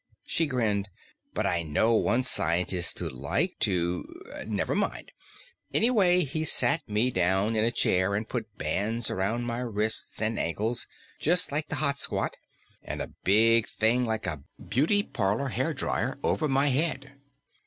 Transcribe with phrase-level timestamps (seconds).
[0.25, 0.89] She grinned.
[1.35, 4.03] "But I know one scientist who'd like to
[4.47, 5.11] Never mind!
[5.75, 10.39] Anyway, he sat me down in a chair and put bands around my wrists and
[10.39, 10.87] ankles
[11.19, 12.35] just like the hot squat
[12.81, 17.11] and a big thing like a beauty parlor hair drier over my head.